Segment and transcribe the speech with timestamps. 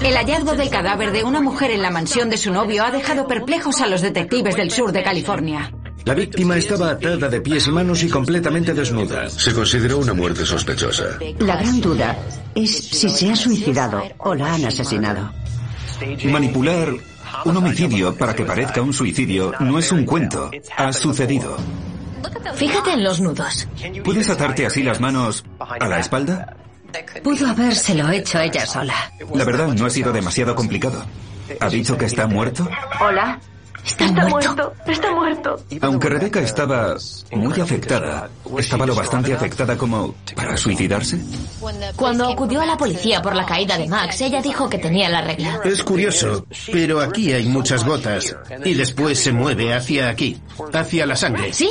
[0.00, 3.26] El hallazgo del cadáver de una mujer en la mansión de su novio ha dejado
[3.26, 5.72] perplejos a los detectives del sur de California.
[6.04, 9.28] La víctima estaba atada de pies y manos y completamente desnuda.
[9.28, 11.18] Se consideró una muerte sospechosa.
[11.40, 12.16] La gran duda
[12.54, 15.32] es si se ha suicidado o la han asesinado.
[16.24, 16.92] Manipular
[17.44, 20.50] un homicidio para que parezca un suicidio no es un cuento.
[20.76, 21.56] Ha sucedido.
[22.54, 23.66] Fíjate en los nudos.
[24.04, 26.56] ¿Puedes atarte así las manos a la espalda?
[27.22, 28.94] Pudo habérselo hecho ella sola.
[29.34, 31.04] La verdad no ha sido demasiado complicado.
[31.60, 32.68] ¿Ha dicho que está muerto?
[33.00, 33.38] Hola.
[33.86, 34.72] Está, muerto.
[34.86, 35.56] Está muerto.
[35.80, 36.96] Aunque Rebeca estaba
[37.32, 41.18] muy afectada, estaba lo bastante afectada como para suicidarse.
[41.94, 45.22] Cuando acudió a la policía por la caída de Max, ella dijo que tenía la
[45.22, 45.60] regla.
[45.64, 50.36] Es curioso, pero aquí hay muchas gotas y después se mueve hacia aquí,
[50.72, 51.52] hacia la sangre.
[51.52, 51.68] ¿Sí?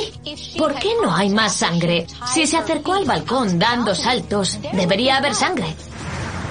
[0.56, 2.06] ¿Por qué no hay más sangre?
[2.32, 5.66] Si se acercó al balcón dando saltos, debería haber sangre.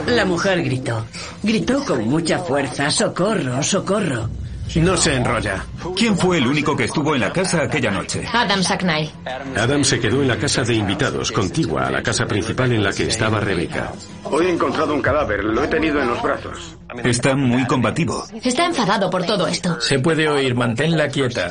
[0.08, 1.06] La mujer gritó.
[1.42, 4.30] Gritó con mucha fuerza, socorro, socorro.
[4.76, 5.66] No se enrolla.
[5.96, 8.26] ¿Quién fue el único que estuvo en la casa aquella noche?
[8.32, 9.10] Adam Saknai.
[9.58, 12.92] Adam se quedó en la casa de invitados, contigua a la casa principal en la
[12.92, 13.94] que estaba Rebeca.
[14.24, 16.78] Hoy he encontrado un cadáver, lo he tenido en los brazos.
[17.04, 18.26] Está muy combativo.
[18.44, 19.80] Está enfadado por todo esto.
[19.80, 21.50] Se puede oír, manténla quieta.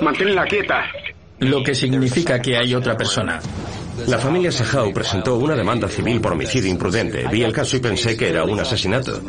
[0.00, 0.84] Manténla quieta.
[1.38, 3.40] Lo que significa que hay otra persona.
[4.06, 7.26] La familia Sahau presentó una demanda civil por homicidio imprudente.
[7.30, 9.20] Vi el caso y pensé que era un asesinato.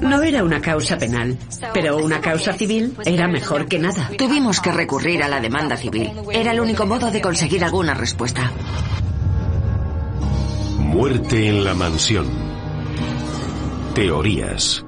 [0.00, 1.38] No era una causa penal,
[1.72, 4.10] pero una causa civil era mejor que nada.
[4.16, 6.10] Tuvimos que recurrir a la demanda civil.
[6.32, 8.52] Era el único modo de conseguir alguna respuesta.
[10.78, 12.26] Muerte en la mansión.
[13.94, 14.84] Teorías.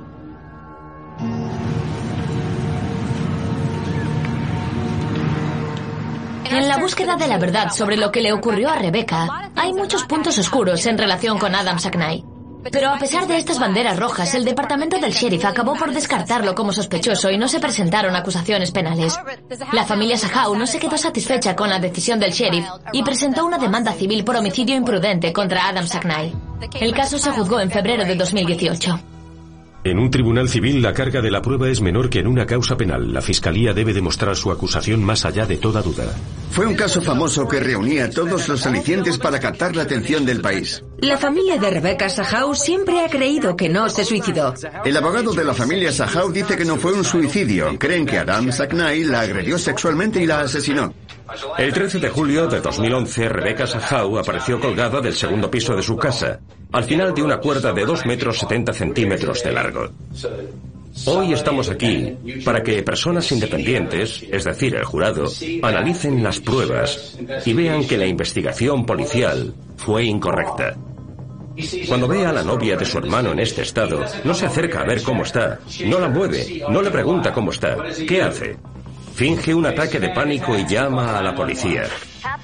[6.53, 10.05] En la búsqueda de la verdad sobre lo que le ocurrió a Rebecca, hay muchos
[10.05, 12.23] puntos oscuros en relación con Adam Saknai.
[12.71, 16.73] Pero a pesar de estas banderas rojas, el departamento del sheriff acabó por descartarlo como
[16.73, 19.19] sospechoso y no se presentaron acusaciones penales.
[19.73, 23.57] La familia Sahau no se quedó satisfecha con la decisión del sheriff y presentó una
[23.57, 26.35] demanda civil por homicidio imprudente contra Adam Saknai.
[26.81, 29.12] El caso se juzgó en febrero de 2018.
[29.85, 32.77] En un tribunal civil la carga de la prueba es menor que en una causa
[32.77, 33.13] penal.
[33.13, 36.05] La fiscalía debe demostrar su acusación más allá de toda duda.
[36.53, 40.85] Fue un caso famoso que reunía todos los alicientes para captar la atención del país.
[40.99, 44.55] La familia de Rebecca Sahau siempre ha creído que no se suicidó.
[44.85, 47.77] El abogado de la familia Sahau dice que no fue un suicidio.
[47.77, 50.95] Creen que Adam Saknai la agredió sexualmente y la asesinó.
[51.59, 55.97] El 13 de julio de 2011, Rebecca Sahau apareció colgada del segundo piso de su
[55.97, 56.41] casa,
[56.73, 59.89] al final de una cuerda de 2 metros 70 centímetros de largo.
[61.07, 65.27] Hoy estamos aquí para que personas independientes, es decir, el jurado,
[65.63, 70.77] analicen las pruebas y vean que la investigación policial fue incorrecta.
[71.89, 74.85] Cuando ve a la novia de su hermano en este estado, no se acerca a
[74.85, 77.77] ver cómo está, no la mueve, no le pregunta cómo está.
[78.07, 78.57] ¿Qué hace?
[79.23, 81.85] Finge un ataque de pánico y llama a la policía.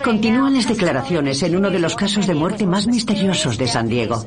[0.04, 4.24] Continúan las declaraciones en uno de los casos de muerte más misteriosos de San Diego.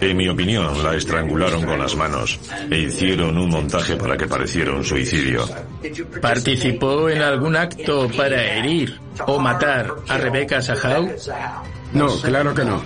[0.00, 2.38] En mi opinión, la estrangularon con las manos
[2.70, 5.44] e hicieron un montaje para que pareciera un suicidio.
[6.22, 11.10] ¿Participó en algún acto para herir o matar a Rebecca Sahau?
[11.92, 12.84] No, claro que no.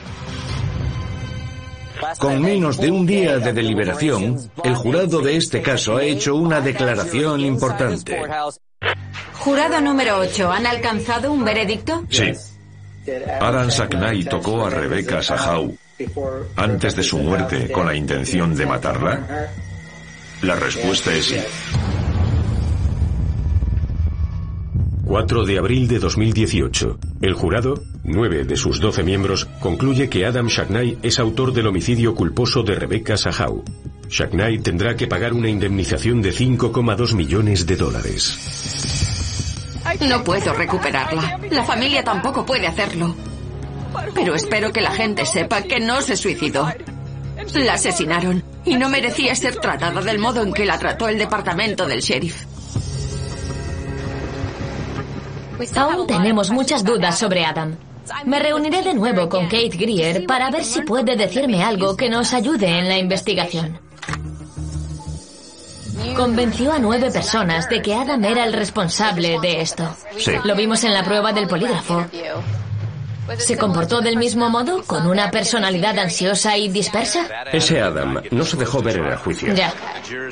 [2.18, 6.62] Con menos de un día de deliberación, el jurado de este caso ha hecho una
[6.62, 8.18] declaración importante.
[9.44, 12.06] Jurado número 8, ¿han alcanzado un veredicto?
[12.08, 12.32] Sí.
[13.42, 15.76] Adam Saknai tocó a Rebecca Sahau
[16.56, 19.50] antes de su muerte con la intención de matarla.
[20.40, 21.36] La respuesta es sí.
[25.04, 26.98] 4 de abril de 2018.
[27.20, 32.14] El jurado, nueve de sus doce miembros, concluye que Adam Shacknai es autor del homicidio
[32.14, 33.62] culposo de Rebecca Sahau.
[34.08, 39.13] Shacknai tendrá que pagar una indemnización de 5,2 millones de dólares.
[40.00, 41.38] No puedo recuperarla.
[41.50, 43.14] La familia tampoco puede hacerlo.
[44.14, 46.68] Pero espero que la gente sepa que no se suicidó.
[47.54, 51.86] La asesinaron y no merecía ser tratada del modo en que la trató el departamento
[51.86, 52.44] del sheriff.
[55.76, 57.76] Aún tenemos muchas dudas sobre Adam.
[58.26, 62.34] Me reuniré de nuevo con Kate Greer para ver si puede decirme algo que nos
[62.34, 63.78] ayude en la investigación.
[66.16, 69.96] Convenció a nueve personas de que Adam era el responsable de esto.
[70.16, 70.32] Sí.
[70.44, 72.06] Lo vimos en la prueba del polígrafo.
[73.38, 77.26] ¿Se comportó del mismo modo, con una personalidad ansiosa y dispersa?
[77.52, 79.54] Ese Adam no se dejó ver en el juicio.
[79.54, 79.72] Ya.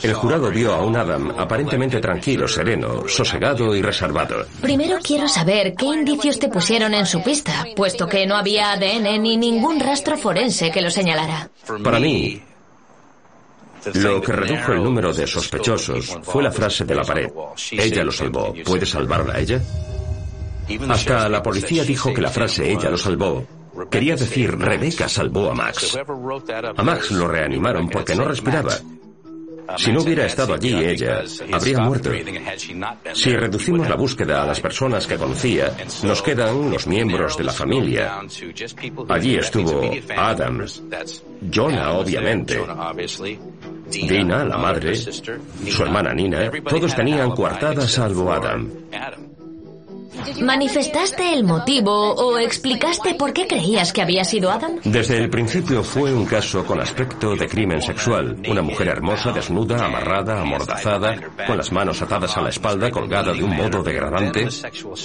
[0.02, 4.46] El jurado vio a un Adam aparentemente tranquilo, sereno, sosegado y reservado.
[4.60, 9.22] Primero quiero saber qué indicios te pusieron en su pista, puesto que no había ADN
[9.22, 11.48] ni ningún rastro forense que lo señalara.
[11.82, 12.42] Para mí,
[13.94, 17.28] lo que redujo el número de sospechosos fue la frase de la pared.
[17.72, 18.54] Ella lo salvó.
[18.64, 19.60] ¿Puede salvarla a ella?
[20.88, 23.44] Hasta la policía dijo que la frase ella lo salvó
[23.90, 25.98] quería decir Rebeca salvó a Max.
[26.76, 28.74] A Max lo reanimaron porque no respiraba.
[29.76, 31.22] Si no hubiera estado allí ella,
[31.52, 32.10] habría muerto.
[33.14, 37.52] Si reducimos la búsqueda a las personas que conocía, nos quedan los miembros de la
[37.52, 38.20] familia.
[39.08, 40.64] Allí estuvo Adam,
[41.52, 42.60] Jonah, obviamente,
[43.90, 48.70] Dina, la madre, su hermana Nina, todos tenían coartada salvo Adam.
[50.40, 54.72] ¿Manifestaste el motivo o explicaste por qué creías que había sido Adam?
[54.84, 58.36] Desde el principio fue un caso con aspecto de crimen sexual.
[58.48, 61.16] Una mujer hermosa, desnuda, amarrada, amordazada,
[61.46, 64.48] con las manos atadas a la espalda, colgada de un modo degradante,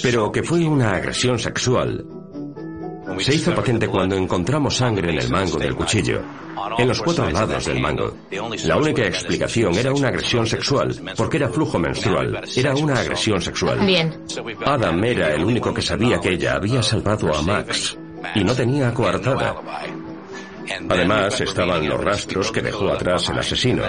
[0.02, 2.04] pero que fue una agresión sexual.
[3.18, 6.22] Se hizo patente cuando encontramos sangre en el mango del cuchillo,
[6.76, 8.14] en los cuatro lados del mango.
[8.64, 13.84] La única explicación era una agresión sexual, porque era flujo menstrual, era una agresión sexual.
[13.84, 14.14] Bien.
[14.64, 17.96] Adam era el único que sabía que ella había salvado a Max
[18.34, 19.56] y no tenía coartada.
[20.88, 23.82] Además estaban los rastros que dejó atrás el asesino,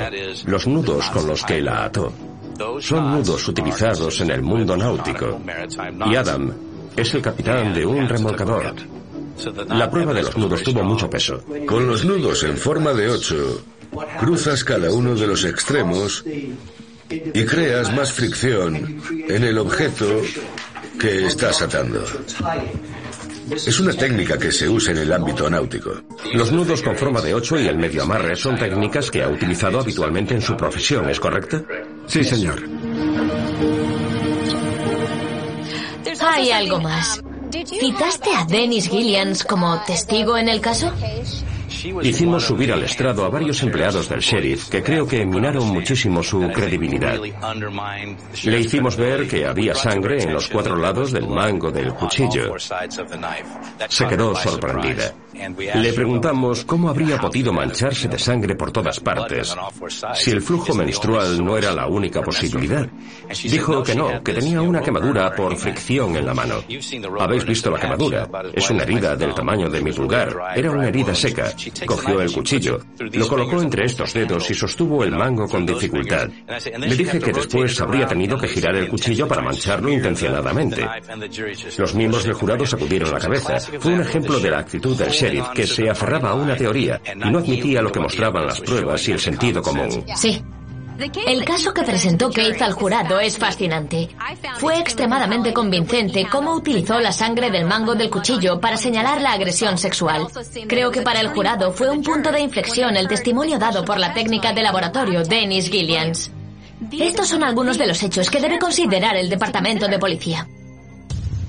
[0.45, 2.11] los nudos con los que la ató.
[2.79, 5.39] Son nudos utilizados en el mundo náutico.
[6.09, 6.53] Y Adam
[6.95, 8.73] es el capitán de un remolcador.
[9.67, 11.43] La prueba de los nudos tuvo mucho peso.
[11.65, 13.61] Con los nudos en forma de 8,
[14.19, 16.23] cruzas cada uno de los extremos
[17.09, 20.21] y creas más fricción en el objeto
[20.99, 22.03] que estás atando.
[23.51, 25.91] Es una técnica que se usa en el ámbito náutico.
[26.33, 29.79] Los nudos con forma de 8 y el medio amarre son técnicas que ha utilizado
[29.79, 31.65] habitualmente en su profesión, ¿es correcto?
[32.05, 32.61] Sí, señor.
[36.21, 37.21] Hay algo más.
[37.51, 40.93] ¿Citaste a Dennis Gillians como testigo en el caso?
[42.03, 46.49] Hicimos subir al estrado a varios empleados del sheriff que creo que minaron muchísimo su
[46.51, 47.17] credibilidad.
[48.43, 52.55] Le hicimos ver que había sangre en los cuatro lados del mango del cuchillo.
[53.87, 55.13] Se quedó sorprendida.
[55.75, 59.55] Le preguntamos cómo habría podido mancharse de sangre por todas partes
[60.15, 62.87] si el flujo menstrual no era la única posibilidad.
[63.43, 66.55] Dijo que no, que tenía una quemadura por fricción en la mano.
[67.19, 68.27] Habéis visto la quemadura.
[68.53, 70.35] Es una herida del tamaño de mi pulgar.
[70.55, 71.53] Era una herida seca.
[71.85, 72.79] Cogió el cuchillo,
[73.13, 76.29] lo colocó entre estos dedos y sostuvo el mango con dificultad.
[76.77, 80.85] Le dije que después habría tenido que girar el cuchillo para mancharlo intencionadamente.
[81.77, 83.59] Los miembros del jurado sacudieron la cabeza.
[83.79, 85.11] Fue un ejemplo de la actitud del
[85.53, 89.11] que se aferraba a una teoría y no admitía lo que mostraban las pruebas y
[89.11, 90.03] el sentido común.
[90.15, 90.41] Sí.
[91.25, 94.09] El caso que presentó Keith al jurado es fascinante.
[94.57, 99.77] Fue extremadamente convincente cómo utilizó la sangre del mango del cuchillo para señalar la agresión
[99.77, 100.27] sexual.
[100.67, 104.13] Creo que para el jurado fue un punto de inflexión el testimonio dado por la
[104.13, 106.31] técnica de laboratorio Dennis Gillians.
[106.91, 110.47] Estos son algunos de los hechos que debe considerar el Departamento de Policía.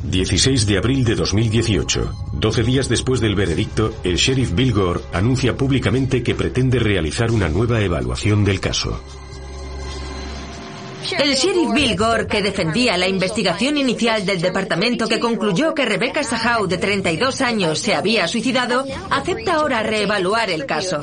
[0.03, 2.15] 16 de abril de 2018.
[2.33, 7.49] 12 días después del veredicto, el sheriff Bill Gore anuncia públicamente que pretende realizar una
[7.49, 9.01] nueva evaluación del caso.
[11.19, 16.23] El sheriff Bill Gore, que defendía la investigación inicial del departamento que concluyó que Rebecca
[16.23, 21.01] Sahau, de 32 años, se había suicidado, acepta ahora reevaluar el caso.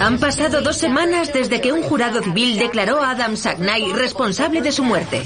[0.00, 4.72] Han pasado dos semanas desde que un jurado civil declaró a Adam Sagnay responsable de
[4.72, 5.22] su muerte.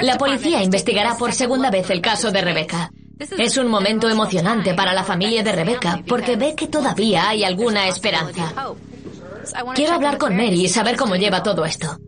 [0.00, 2.90] La policía investigará por segunda vez el caso de Rebecca.
[3.36, 7.88] Es un momento emocionante para la familia de Rebecca porque ve que todavía hay alguna
[7.88, 8.52] esperanza.
[9.74, 11.98] Quiero hablar con Mary y saber cómo lleva todo esto.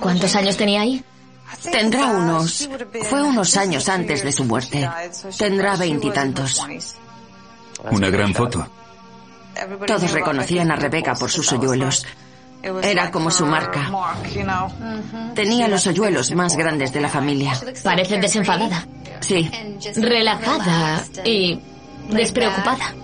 [0.00, 1.02] ¿Cuántos años tenía ahí?
[1.72, 2.68] Tendrá unos.
[3.08, 4.88] Fue unos años antes de su muerte.
[5.38, 6.62] Tendrá veintitantos.
[7.90, 8.66] Una gran foto.
[9.86, 12.06] Todos reconocían a Rebeca por sus hoyuelos.
[12.82, 13.90] Era como su marca.
[15.34, 17.52] Tenía los hoyuelos más grandes de la familia.
[17.82, 18.86] Parece desenfadada.
[19.20, 19.50] Sí.
[19.96, 21.60] Relajada y
[22.10, 22.94] despreocupada.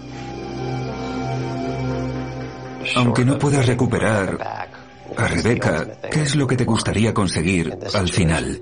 [2.96, 4.68] Aunque no puedas recuperar
[5.16, 8.60] a Rebeca, ¿qué es lo que te gustaría conseguir al final?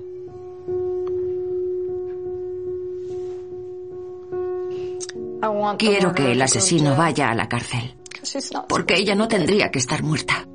[5.77, 7.95] Quiero que el asesino vaya a la cárcel.
[8.67, 10.45] Porque ella no tendría que estar muerta.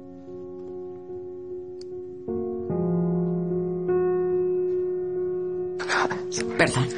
[6.59, 6.89] Perdón.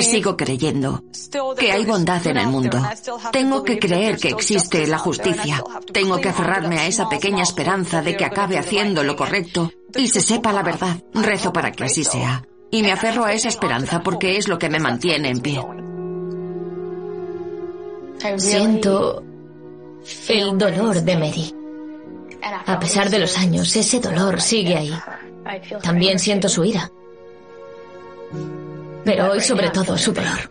[0.00, 1.02] Sigo creyendo
[1.58, 2.82] que hay bondad en el mundo.
[3.32, 5.62] Tengo que creer que existe la justicia.
[5.92, 10.20] Tengo que aferrarme a esa pequeña esperanza de que acabe haciendo lo correcto y se
[10.20, 11.02] sepa la verdad.
[11.14, 12.44] Rezo para que así sea.
[12.70, 15.62] Y me aferro a esa esperanza porque es lo que me mantiene en pie.
[18.36, 19.22] Siento
[20.28, 21.54] el dolor de Mary.
[22.66, 24.94] A pesar de los años, ese dolor sigue ahí.
[25.82, 26.90] También siento su ira.
[29.04, 30.50] Pero hoy sobre todo su dolor.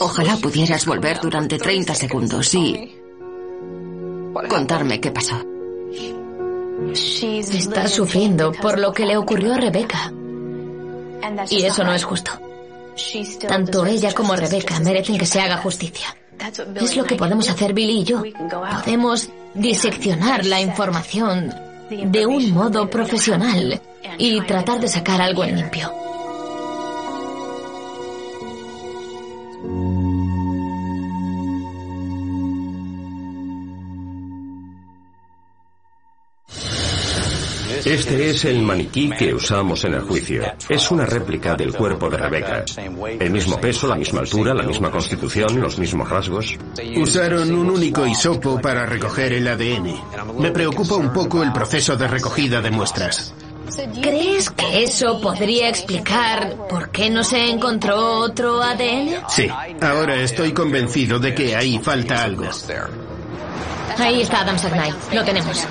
[0.00, 2.96] Ojalá pudieras volver durante 30 segundos y
[4.48, 5.40] contarme qué pasó.
[6.92, 10.12] Está sufriendo por lo que le ocurrió a Rebeca.
[11.50, 12.32] Y eso no es justo.
[13.48, 16.16] Tanto ella como Rebeca merecen que se haga justicia.
[16.76, 18.22] Es lo que podemos hacer Billy y yo.
[18.84, 21.54] Podemos diseccionar la información
[21.90, 23.80] de un modo profesional
[24.18, 25.92] y tratar de sacar algo en limpio.
[37.84, 40.42] Este es el maniquí que usamos en el juicio.
[40.68, 42.64] Es una réplica del cuerpo de Rebeca.
[43.18, 46.56] El mismo peso, la misma altura, la misma constitución, los mismos rasgos.
[46.96, 49.94] Usaron un único hisopo para recoger el ADN.
[50.38, 53.34] Me preocupa un poco el proceso de recogida de muestras.
[54.02, 59.22] ¿Crees que eso podría explicar por qué no se encontró otro ADN?
[59.28, 59.48] Sí,
[59.80, 62.44] ahora estoy convencido de que ahí falta algo.
[63.96, 65.66] Ahí está Adam Sagnay, lo tenemos.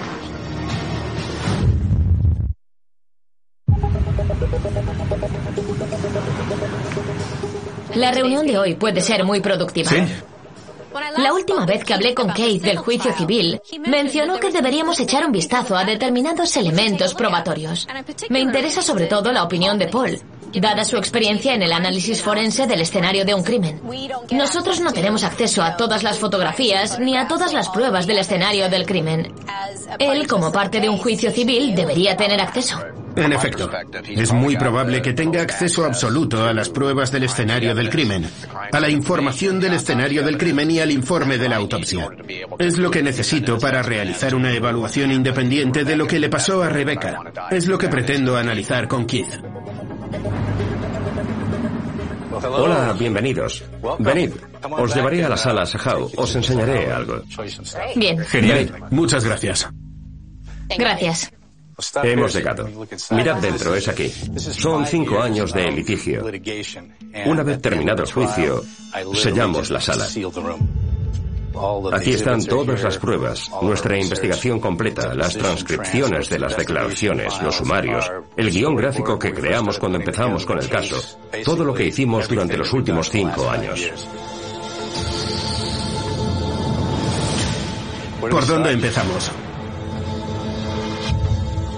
[7.99, 9.91] La reunión de hoy puede ser muy productiva.
[9.91, 9.97] ¿Sí?
[11.17, 15.31] La última vez que hablé con Kate del juicio civil, mencionó que deberíamos echar un
[15.31, 17.87] vistazo a determinados elementos probatorios.
[18.29, 20.19] Me interesa sobre todo la opinión de Paul,
[20.53, 23.81] dada su experiencia en el análisis forense del escenario de un crimen.
[24.31, 28.69] Nosotros no tenemos acceso a todas las fotografías ni a todas las pruebas del escenario
[28.69, 29.33] del crimen.
[29.99, 32.79] Él, como parte de un juicio civil, debería tener acceso.
[33.19, 33.69] En efecto,
[34.07, 38.29] es muy probable que tenga acceso absoluto a las pruebas del escenario del crimen,
[38.71, 42.09] a la información del escenario del crimen y al informe de la autopsia.
[42.57, 46.69] Es lo que necesito para realizar una evaluación independiente de lo que le pasó a
[46.69, 47.19] Rebecca.
[47.51, 49.33] Es lo que pretendo analizar con Keith.
[52.41, 53.63] Hola, bienvenidos.
[53.99, 54.31] Venid,
[54.71, 57.21] os llevaré a la sala Sahau, os enseñaré algo.
[57.95, 58.17] Bien.
[58.19, 58.71] Genial.
[58.91, 59.67] Muchas gracias.
[60.77, 61.31] Gracias.
[62.03, 62.67] Hemos llegado.
[63.11, 64.09] Mirad dentro, es aquí.
[64.37, 66.25] Son cinco años de litigio.
[67.25, 68.63] Una vez terminado el juicio,
[69.13, 70.05] sellamos la sala.
[71.91, 78.09] Aquí están todas las pruebas, nuestra investigación completa, las transcripciones de las declaraciones, los sumarios,
[78.37, 80.97] el guion gráfico que creamos cuando empezamos con el caso,
[81.43, 83.91] todo lo que hicimos durante los últimos cinco años.
[88.21, 89.31] ¿Por dónde empezamos?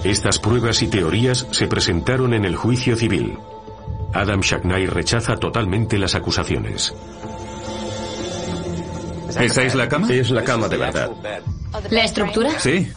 [0.03, 3.37] Estas pruebas y teorías se presentaron en el juicio civil.
[4.13, 6.93] Adam Shacknai rechaza totalmente las acusaciones.
[9.39, 10.07] ¿Esa es la cama?
[10.11, 11.11] Es la cama de verdad.
[11.89, 12.59] ¿La estructura?
[12.59, 12.91] Sí.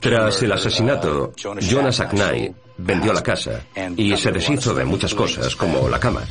[0.00, 3.62] Tras el asesinato, Jonas Aknai vendió la casa
[3.96, 6.22] y se deshizo de muchas cosas, como la cama.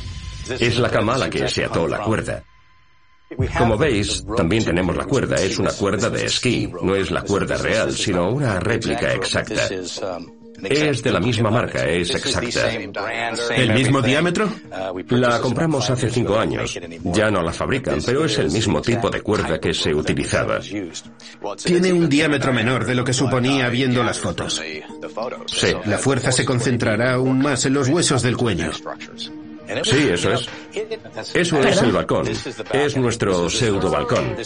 [0.48, 2.42] Es la cama a la que se ató la cuerda.
[3.58, 5.36] Como veis, también tenemos la cuerda.
[5.36, 6.70] Es una cuerda de esquí.
[6.82, 9.68] No es la cuerda real, sino una réplica exacta.
[10.62, 12.70] Es de la misma marca, es exacta.
[13.54, 14.48] ¿El mismo diámetro?
[15.08, 16.78] La compramos hace cinco años.
[17.04, 20.60] Ya no la fabrican, pero es el mismo tipo de cuerda que se utilizaba.
[21.62, 24.62] Tiene un diámetro menor de lo que suponía viendo las fotos.
[25.46, 25.74] Sí.
[25.84, 28.70] La fuerza se concentrará aún más en los huesos del cuello.
[29.84, 30.48] Sí, eso es.
[31.34, 32.28] Eso es el balcón.
[32.72, 34.36] Es nuestro pseudo balcón.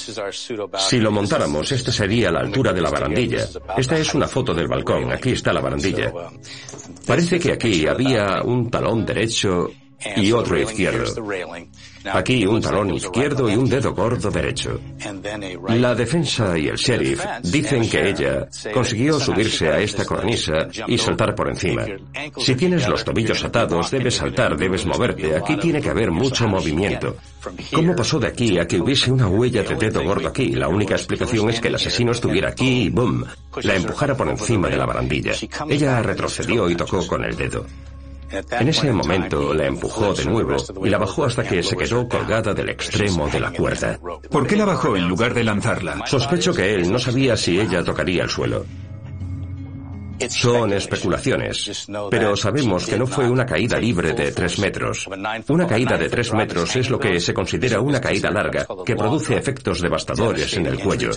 [0.79, 3.47] Si lo montáramos, esta sería la altura de la barandilla.
[3.77, 5.13] Esta es una foto del balcón.
[5.13, 6.13] Aquí está la barandilla.
[7.07, 9.71] Parece que aquí había un talón derecho
[10.17, 11.05] y otro izquierdo.
[12.13, 14.81] Aquí un talón izquierdo y un dedo gordo derecho.
[15.69, 21.35] La defensa y el sheriff dicen que ella consiguió subirse a esta cornisa y saltar
[21.35, 21.85] por encima.
[22.37, 25.37] Si tienes los tobillos atados, debes saltar, debes moverte.
[25.37, 27.17] Aquí tiene que haber mucho movimiento.
[27.73, 30.53] ¿Cómo pasó de aquí a que hubiese una huella de dedo gordo aquí?
[30.53, 33.25] La única explicación es que el asesino estuviera aquí y ¡boom!
[33.63, 35.33] La empujara por encima de la barandilla.
[35.69, 37.67] Ella retrocedió y tocó con el dedo.
[38.31, 42.53] En ese momento la empujó de nuevo y la bajó hasta que se quedó colgada
[42.53, 43.99] del extremo de la cuerda.
[44.31, 46.07] ¿Por qué la bajó en lugar de lanzarla?
[46.07, 48.65] Sospecho que él no sabía si ella tocaría el suelo.
[50.29, 55.09] Son especulaciones, pero sabemos que no fue una caída libre de tres metros.
[55.49, 59.37] Una caída de tres metros es lo que se considera una caída larga, que produce
[59.37, 61.11] efectos devastadores en el cuello.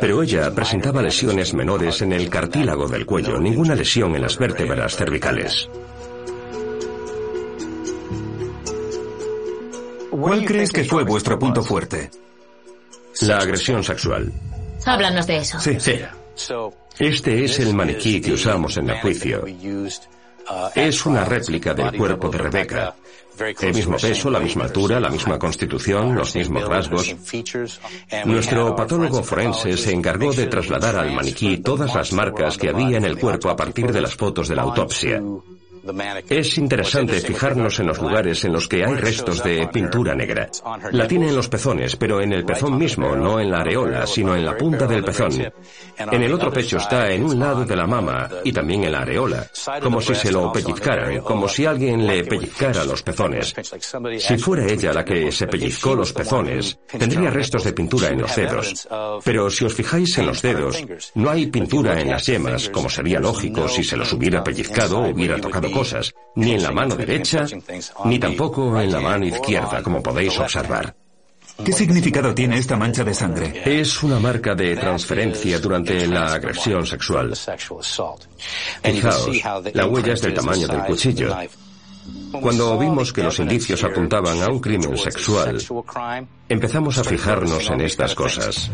[0.00, 4.96] Pero ella presentaba lesiones menores en el cartílago del cuello, ninguna lesión en las vértebras
[4.96, 5.68] cervicales.
[10.10, 12.10] ¿Cuál crees que fue vuestro punto fuerte?
[13.22, 14.32] La agresión sexual.
[14.84, 15.60] Háblanos de eso.
[15.60, 16.00] Sí, sí.
[16.98, 19.44] Este es el maniquí que usamos en el juicio.
[20.74, 22.94] Es una réplica del cuerpo de Rebeca.
[23.38, 27.14] El mismo peso, la misma altura, la misma constitución, los mismos rasgos.
[28.26, 33.04] Nuestro patólogo forense se encargó de trasladar al maniquí todas las marcas que había en
[33.04, 35.22] el cuerpo a partir de las fotos de la autopsia.
[36.28, 40.48] Es interesante fijarnos en los lugares en los que hay restos de pintura negra.
[40.92, 44.36] La tiene en los pezones, pero en el pezón mismo, no en la areola, sino
[44.36, 45.32] en la punta del pezón.
[45.98, 49.00] En el otro pecho está en un lado de la mama y también en la
[49.00, 49.46] areola,
[49.82, 53.54] como si se lo pellizcaran, como si alguien le pellizcara los pezones.
[54.18, 58.36] Si fuera ella la que se pellizcó los pezones, tendría restos de pintura en los
[58.36, 58.88] dedos.
[59.24, 60.84] Pero si os fijáis en los dedos,
[61.14, 65.10] no hay pintura en las yemas, como sería lógico si se los hubiera pellizcado o
[65.10, 67.46] hubiera tocado cosas, ni en la mano derecha,
[68.04, 70.94] ni tampoco en la mano izquierda, como podéis observar.
[71.64, 73.62] ¿Qué significado tiene esta mancha de sangre?
[73.64, 77.34] Es una marca de transferencia durante la agresión sexual.
[78.82, 79.30] Fijaos,
[79.74, 81.34] la huella es del tamaño del cuchillo.
[82.32, 85.58] Cuando vimos que los indicios apuntaban a un crimen sexual,
[86.48, 88.70] empezamos a fijarnos en estas cosas.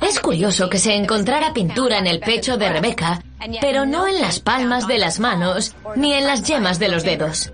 [0.00, 3.22] Es curioso que se encontrara pintura en el pecho de Rebeca,
[3.60, 7.52] pero no en las palmas de las manos ni en las yemas de los dedos.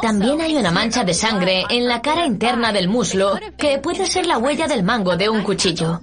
[0.00, 4.26] También hay una mancha de sangre en la cara interna del muslo que puede ser
[4.26, 6.00] la huella del mango de un cuchillo.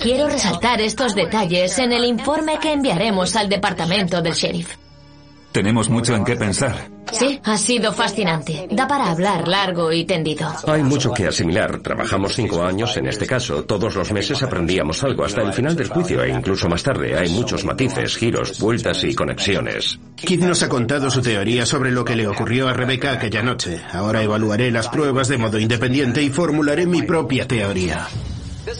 [0.00, 4.76] Quiero resaltar estos detalles en el informe que enviaremos al departamento del sheriff.
[5.52, 6.88] Tenemos mucho en qué pensar.
[7.12, 8.66] Sí, ha sido fascinante.
[8.70, 10.50] Da para hablar largo y tendido.
[10.66, 11.80] Hay mucho que asimilar.
[11.80, 13.64] Trabajamos cinco años en este caso.
[13.64, 17.18] Todos los meses aprendíamos algo hasta el final del juicio e incluso más tarde.
[17.18, 19.98] Hay muchos matices, giros, vueltas y conexiones.
[20.16, 23.80] Kid nos ha contado su teoría sobre lo que le ocurrió a Rebeca aquella noche.
[23.92, 28.08] Ahora evaluaré las pruebas de modo independiente y formularé mi propia teoría.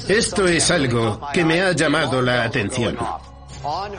[0.09, 2.97] Esto es algo que me ha llamado la atención.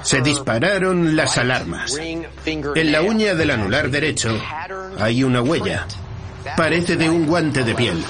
[0.03, 1.97] Se dispararon las alarmas.
[2.45, 4.39] En la uña del anular derecho
[4.99, 5.87] hay una huella.
[6.57, 8.03] Parece de un guante de piel.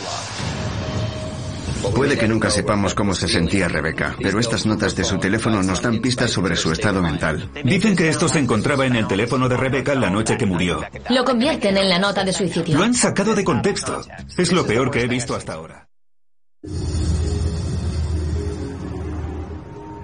[1.92, 5.82] Puede que nunca sepamos cómo se sentía Rebeca, pero estas notas de su teléfono nos
[5.82, 7.50] dan pistas sobre su estado mental.
[7.64, 10.82] Dicen que esto se encontraba en el teléfono de Rebeca la noche que murió.
[11.10, 12.78] Lo convierten en la nota de suicidio.
[12.78, 14.02] Lo han sacado de contexto.
[14.38, 15.88] Es lo peor que he visto hasta ahora.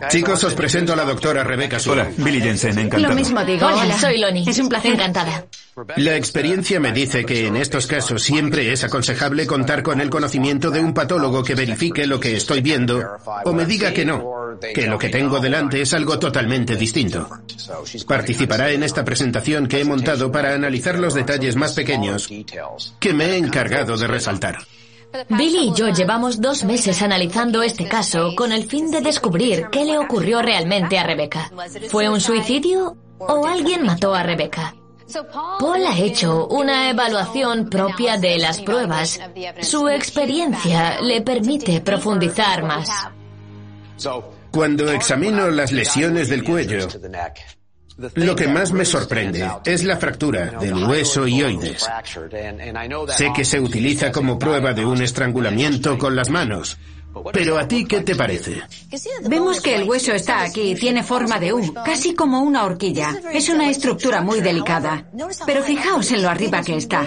[0.07, 2.03] Chicos, os presento a la doctora Rebeca Sula.
[2.03, 3.13] Hola, Billy Jensen, encantado.
[3.13, 3.67] Lo mismo digo.
[3.67, 4.49] Hola, soy Lonnie.
[4.49, 4.93] Es un placer.
[4.93, 5.45] Encantada.
[5.97, 10.71] La experiencia me dice que en estos casos siempre es aconsejable contar con el conocimiento
[10.71, 13.01] de un patólogo que verifique lo que estoy viendo
[13.45, 17.29] o me diga que no, que lo que tengo delante es algo totalmente distinto.
[18.07, 22.29] Participará en esta presentación que he montado para analizar los detalles más pequeños
[22.99, 24.57] que me he encargado de resaltar.
[25.29, 29.85] Billy y yo llevamos dos meses analizando este caso con el fin de descubrir qué
[29.85, 31.51] le ocurrió realmente a Rebeca.
[31.89, 34.75] ¿Fue un suicidio o alguien mató a Rebeca?
[35.59, 39.19] Paul ha hecho una evaluación propia de las pruebas.
[39.61, 42.89] Su experiencia le permite profundizar más.
[44.51, 46.87] Cuando examino las lesiones del cuello,
[48.15, 51.87] lo que más me sorprende es la fractura del hueso ioides.
[53.17, 56.77] Sé que se utiliza como prueba de un estrangulamiento con las manos.
[57.33, 58.61] Pero a ti, ¿qué te parece?
[59.27, 63.19] Vemos que el hueso está aquí, tiene forma de U, casi como una horquilla.
[63.33, 65.05] Es una estructura muy delicada.
[65.45, 67.05] Pero fijaos en lo arriba que está.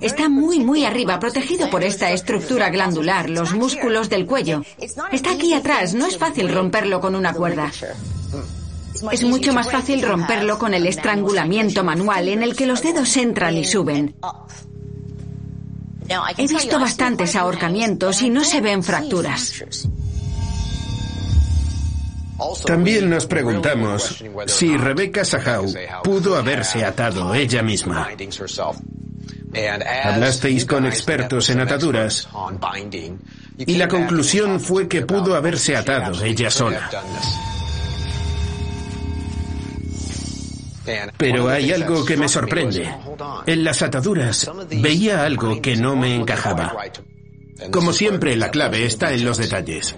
[0.00, 4.62] Está muy, muy arriba, protegido por esta estructura glandular, los músculos del cuello.
[5.10, 7.72] Está aquí atrás, no es fácil romperlo con una cuerda.
[9.12, 13.56] Es mucho más fácil romperlo con el estrangulamiento manual en el que los dedos entran
[13.56, 14.14] y suben.
[16.36, 19.64] He visto bastantes ahorcamientos y no se ven fracturas.
[22.66, 25.66] También nos preguntamos si Rebecca Sahau
[26.02, 28.08] pudo haberse atado ella misma.
[30.04, 32.28] Hablasteis con expertos en ataduras
[33.58, 36.90] y la conclusión fue que pudo haberse atado ella sola.
[41.16, 42.92] Pero hay algo que me sorprende.
[43.46, 46.74] En las ataduras veía algo que no me encajaba.
[47.70, 49.94] Como siempre, la clave está en los detalles.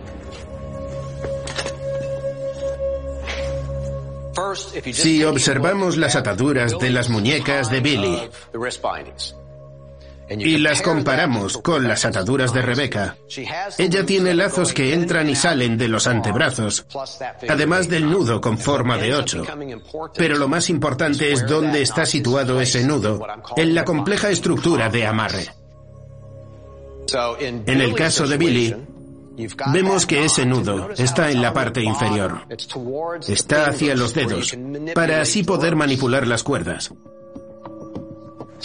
[4.92, 8.28] Si observamos las ataduras de las muñecas de Billy
[10.28, 13.16] y las comparamos con las ataduras de Rebeca,
[13.78, 16.86] ella tiene lazos que entran y salen de los antebrazos,
[17.48, 19.44] además del nudo con forma de ocho.
[20.14, 25.06] Pero lo más importante es dónde está situado ese nudo, en la compleja estructura de
[25.06, 25.48] amarre.
[27.40, 28.76] En el caso de Billy,
[29.72, 32.46] Vemos que ese nudo está en la parte inferior.
[33.26, 34.56] Está hacia los dedos,
[34.94, 36.92] para así poder manipular las cuerdas.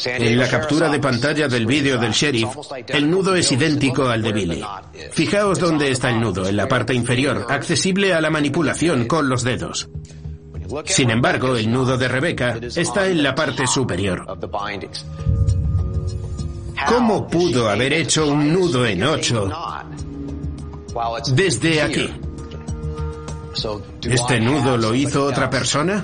[0.06, 2.50] En la captura de pantalla del vídeo del sheriff,
[2.88, 4.64] el nudo es idéntico al de Billy.
[5.12, 9.44] Fijaos dónde está el nudo, en la parte inferior, accesible a la manipulación con los
[9.44, 9.90] dedos.
[10.86, 14.26] Sin embargo, el nudo de Rebecca está en la parte superior.
[16.88, 19.50] ¿Cómo pudo haber hecho un nudo en ocho
[21.34, 22.14] desde aquí?
[24.04, 26.04] ¿Este nudo lo hizo otra persona?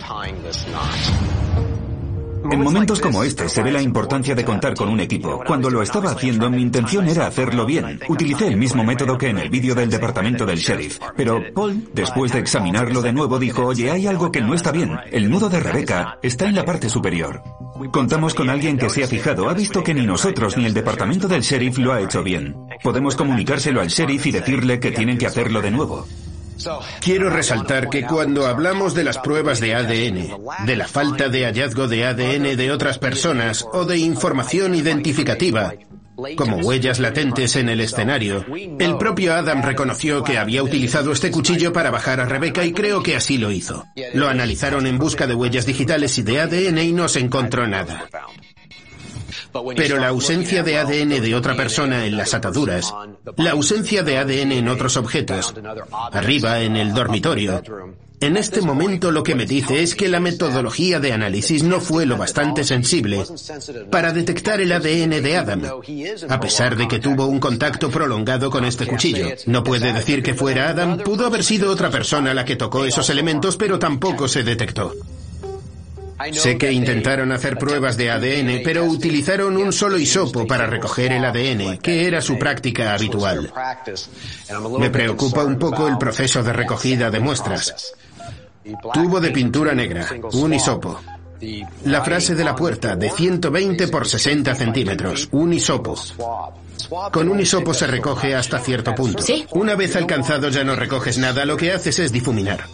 [2.51, 5.43] En momentos como este se ve la importancia de contar con un equipo.
[5.45, 7.99] Cuando lo estaba haciendo, mi intención era hacerlo bien.
[8.07, 10.99] Utilicé el mismo método que en el vídeo del departamento del sheriff.
[11.15, 14.97] Pero Paul, después de examinarlo de nuevo, dijo, oye, hay algo que no está bien.
[15.11, 17.41] El nudo de Rebeca está en la parte superior.
[17.91, 21.27] Contamos con alguien que se ha fijado, ha visto que ni nosotros ni el departamento
[21.27, 22.55] del sheriff lo ha hecho bien.
[22.83, 26.05] Podemos comunicárselo al sheriff y decirle que tienen que hacerlo de nuevo.
[27.01, 31.87] Quiero resaltar que cuando hablamos de las pruebas de ADN, de la falta de hallazgo
[31.87, 35.73] de ADN de otras personas o de información identificativa,
[36.37, 38.45] como huellas latentes en el escenario,
[38.79, 43.01] el propio Adam reconoció que había utilizado este cuchillo para bajar a Rebecca y creo
[43.01, 43.85] que así lo hizo.
[44.13, 48.07] Lo analizaron en busca de huellas digitales y de ADN y no se encontró nada.
[49.75, 52.93] Pero la ausencia de ADN de otra persona en las ataduras,
[53.37, 55.53] la ausencia de ADN en otros objetos,
[56.11, 57.61] arriba en el dormitorio,
[58.23, 62.05] en este momento lo que me dice es que la metodología de análisis no fue
[62.05, 63.21] lo bastante sensible
[63.91, 65.61] para detectar el ADN de Adam,
[66.29, 69.27] a pesar de que tuvo un contacto prolongado con este cuchillo.
[69.45, 73.09] No puede decir que fuera Adam, pudo haber sido otra persona la que tocó esos
[73.09, 74.93] elementos, pero tampoco se detectó.
[76.31, 81.25] Sé que intentaron hacer pruebas de ADN, pero utilizaron un solo hisopo para recoger el
[81.25, 83.51] ADN, que era su práctica habitual.
[84.79, 87.93] Me preocupa un poco el proceso de recogida de muestras.
[88.93, 90.99] Tubo de pintura negra, un hisopo.
[91.85, 95.95] La frase de la puerta, de 120 por 60 centímetros, un hisopo.
[97.11, 99.23] Con un hisopo se recoge hasta cierto punto.
[99.51, 102.65] Una vez alcanzado ya no recoges nada, lo que haces es difuminar.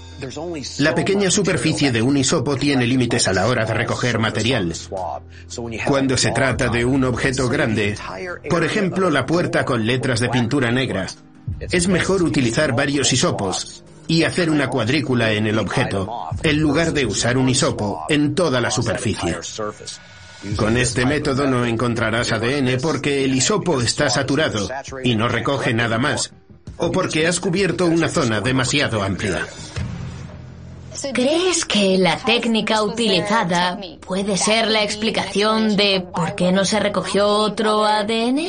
[0.79, 4.73] La pequeña superficie de un hisopo tiene límites a la hora de recoger material.
[5.85, 7.95] Cuando se trata de un objeto grande,
[8.49, 11.07] por ejemplo la puerta con letras de pintura negra,
[11.59, 16.09] es mejor utilizar varios hisopos y hacer una cuadrícula en el objeto,
[16.43, 19.37] en lugar de usar un hisopo en toda la superficie.
[20.55, 24.67] Con este método no encontrarás ADN porque el hisopo está saturado
[25.03, 26.31] y no recoge nada más,
[26.77, 29.45] o porque has cubierto una zona demasiado amplia.
[31.13, 37.27] ¿Crees que la técnica utilizada puede ser la explicación de por qué no se recogió
[37.27, 38.39] otro ADN?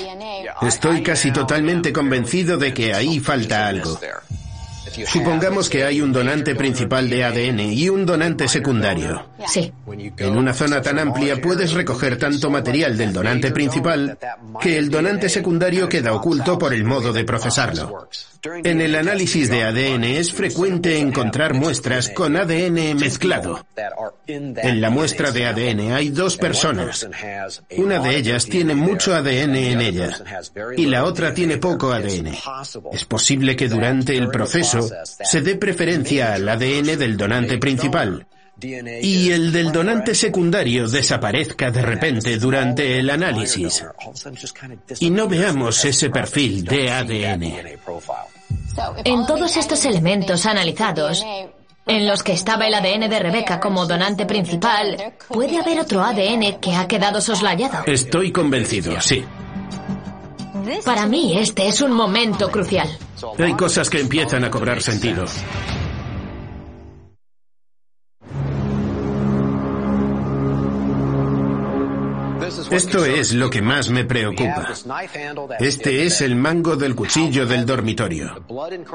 [0.62, 3.98] Estoy casi totalmente convencido de que ahí falta algo.
[5.06, 9.26] Supongamos que hay un donante principal de ADN y un donante secundario.
[9.46, 9.72] Sí.
[10.16, 14.18] En una zona tan amplia puedes recoger tanto material del donante principal
[14.60, 18.08] que el donante secundario queda oculto por el modo de procesarlo.
[18.42, 23.66] En el análisis de ADN es frecuente encontrar muestras con ADN mezclado.
[24.26, 27.06] En la muestra de ADN hay dos personas.
[27.76, 30.10] Una de ellas tiene mucho ADN en ella
[30.76, 32.34] y la otra tiene poco ADN.
[32.92, 38.26] Es posible que durante el proceso se dé preferencia al ADN del donante principal
[38.62, 43.84] y el del donante secundario desaparezca de repente durante el análisis
[44.98, 47.42] y no veamos ese perfil de ADN.
[49.04, 51.24] En todos estos elementos analizados,
[51.86, 56.60] en los que estaba el ADN de Rebeca como donante principal, puede haber otro ADN
[56.60, 57.84] que ha quedado soslayado.
[57.86, 59.24] Estoy convencido, sí.
[60.84, 62.88] Para mí este es un momento crucial.
[63.38, 65.24] Hay cosas que empiezan a cobrar sentido.
[72.70, 74.72] Esto es lo que más me preocupa.
[75.58, 78.44] Este es el mango del cuchillo del dormitorio.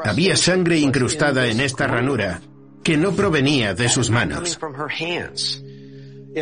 [0.04, 2.42] Había sangre incrustada en esta ranura
[2.84, 4.60] que no provenía de sus manos.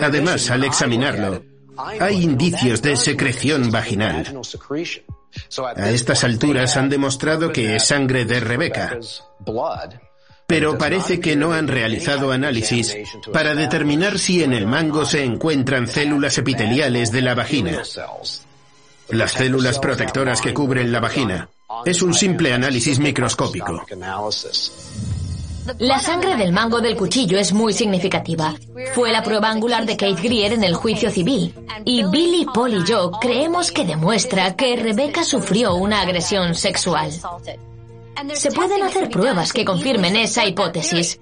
[0.01, 1.43] Además, al examinarlo,
[1.77, 4.41] hay indicios de secreción vaginal.
[5.75, 8.99] A estas alturas han demostrado que es sangre de Rebeca
[10.53, 12.95] pero parece que no han realizado análisis
[13.31, 17.81] para determinar si en el mango se encuentran células epiteliales de la vagina.
[19.09, 21.49] Las células protectoras que cubren la vagina.
[21.85, 23.83] Es un simple análisis microscópico.
[25.79, 28.53] La sangre del mango del cuchillo es muy significativa.
[28.93, 31.55] Fue la prueba angular de Kate Greer en el juicio civil.
[31.83, 37.11] Y Billy, Paul y yo creemos que demuestra que Rebecca sufrió una agresión sexual.
[38.33, 41.19] Se pueden hacer pruebas que confirmen esa hipótesis.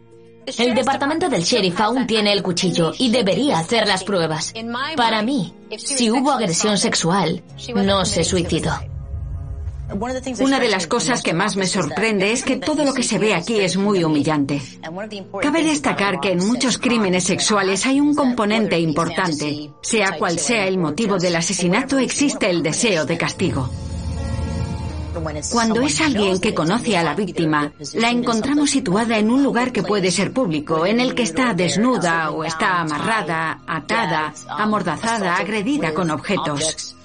[0.57, 4.53] El departamento del sheriff aún tiene el cuchillo y debería hacer las pruebas.
[4.97, 7.43] Para mí, si hubo agresión sexual,
[7.75, 8.73] no se suicidó.
[10.39, 13.33] Una de las cosas que más me sorprende es que todo lo que se ve
[13.33, 14.61] aquí es muy humillante.
[15.41, 19.71] Cabe destacar que en muchos crímenes sexuales hay un componente importante.
[19.81, 23.69] Sea cual sea el motivo del asesinato, existe el deseo de castigo.
[25.51, 29.83] Cuando es alguien que conoce a la víctima, la encontramos situada en un lugar que
[29.83, 36.11] puede ser público, en el que está desnuda o está amarrada, atada, amordazada, agredida con
[36.11, 36.95] objetos.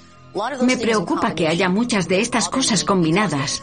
[0.62, 3.62] Me preocupa que haya muchas de estas cosas combinadas.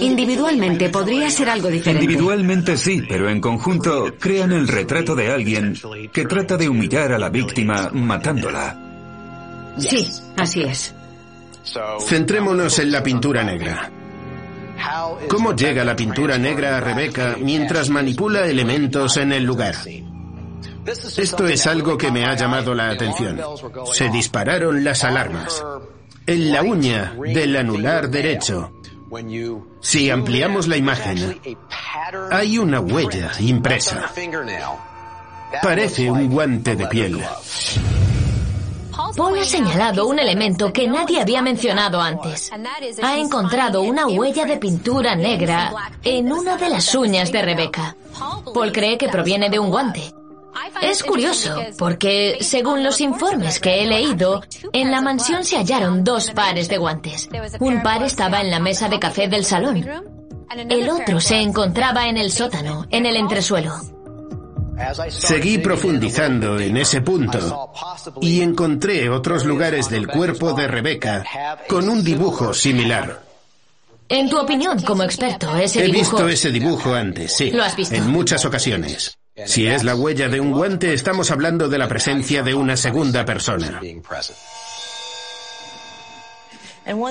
[0.00, 2.04] Individualmente podría ser algo diferente.
[2.04, 5.74] Individualmente sí, pero en conjunto crean el retrato de alguien
[6.12, 8.78] que trata de humillar a la víctima matándola.
[9.78, 10.94] Sí, así es.
[12.06, 13.90] Centrémonos en la pintura negra.
[15.28, 19.74] ¿Cómo llega la pintura negra a Rebeca mientras manipula elementos en el lugar?
[20.86, 23.40] Esto es algo que me ha llamado la atención.
[23.92, 25.64] Se dispararon las alarmas.
[26.26, 28.72] En la uña del anular derecho,
[29.80, 31.40] si ampliamos la imagen,
[32.30, 34.10] hay una huella impresa.
[35.62, 37.22] Parece un guante de piel.
[39.16, 42.50] Paul ha señalado un elemento que nadie había mencionado antes.
[43.02, 47.96] Ha encontrado una huella de pintura negra en una de las uñas de Rebecca.
[48.52, 50.12] Paul cree que proviene de un guante.
[50.82, 56.32] Es curioso, porque según los informes que he leído, en la mansión se hallaron dos
[56.32, 57.28] pares de guantes.
[57.60, 59.84] Un par estaba en la mesa de café del salón.
[60.50, 63.74] El otro se encontraba en el sótano, en el entresuelo.
[65.10, 67.72] Seguí profundizando en ese punto
[68.20, 71.24] y encontré otros lugares del cuerpo de Rebeca
[71.68, 73.22] con un dibujo similar.
[74.08, 76.16] En tu opinión, como experto, ese He dibujo...
[76.16, 77.50] visto ese dibujo antes, sí.
[77.50, 77.94] ¿Lo has visto?
[77.94, 79.18] En muchas ocasiones.
[79.44, 83.24] Si es la huella de un guante, estamos hablando de la presencia de una segunda
[83.24, 83.80] persona.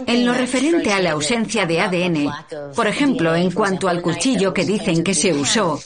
[0.07, 2.31] En lo referente a la ausencia de ADN,
[2.75, 5.79] por ejemplo, en cuanto al cuchillo que dicen que se usó,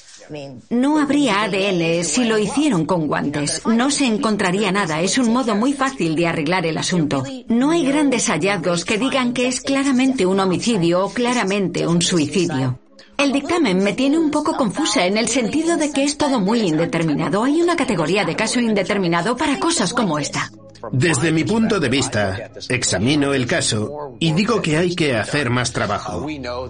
[0.69, 3.61] no habría ADN si lo hicieron con guantes.
[3.65, 5.01] No se encontraría nada.
[5.01, 7.23] Es un modo muy fácil de arreglar el asunto.
[7.47, 12.79] No hay grandes hallazgos que digan que es claramente un homicidio o claramente un suicidio.
[13.17, 16.61] El dictamen me tiene un poco confusa en el sentido de que es todo muy
[16.61, 17.43] indeterminado.
[17.43, 20.51] Hay una categoría de caso indeterminado para cosas como esta.
[20.91, 25.71] Desde mi punto de vista, examino el caso y digo que hay que hacer más
[25.71, 26.27] trabajo.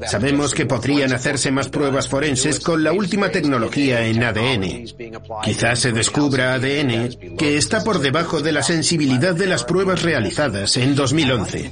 [0.08, 4.86] Sabemos que podrían hacerse más pruebas forenses con la última tecnología en ADN.
[5.44, 10.78] Quizás se descubra ADN que está por debajo de la sensibilidad de las pruebas realizadas
[10.78, 11.72] en 2011.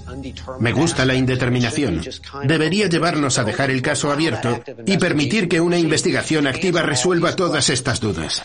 [0.60, 2.02] Me gusta la indeterminación.
[2.43, 7.69] Debería llevarnos a dejar el caso abierto y permitir que una investigación activa resuelva todas
[7.69, 8.43] estas dudas.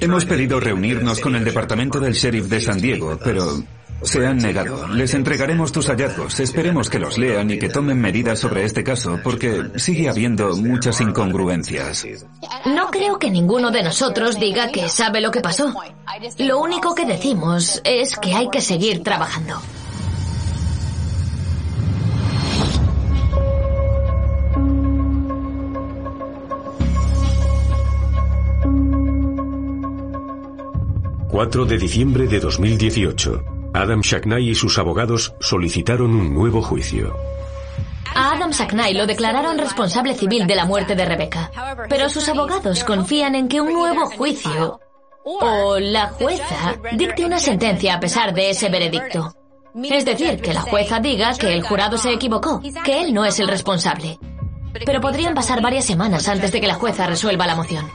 [0.00, 3.62] Hemos pedido reunirnos con el departamento del sheriff de San Diego, pero
[4.02, 4.88] se han negado.
[4.88, 6.40] Les entregaremos tus hallazgos.
[6.40, 11.00] Esperemos que los lean y que tomen medidas sobre este caso, porque sigue habiendo muchas
[11.00, 12.06] incongruencias.
[12.66, 15.74] No creo que ninguno de nosotros diga que sabe lo que pasó.
[16.38, 19.60] Lo único que decimos es que hay que seguir trabajando.
[31.40, 33.44] ...4 de diciembre de 2018...
[33.72, 37.16] Adam Shacknai y sus abogados solicitaron un nuevo juicio.
[38.14, 41.50] A Adam Sacknay lo declararon responsable civil de la muerte de Rebecca,
[41.88, 44.80] pero sus abogados confían en que un nuevo juicio
[45.24, 49.34] o la jueza dicte una sentencia a pesar de ese veredicto.
[49.82, 53.38] Es decir, que la jueza diga que el jurado se equivocó, que él no es
[53.40, 54.18] el responsable.
[54.84, 57.86] Pero podrían pasar varias semanas antes de que la jueza resuelva la moción.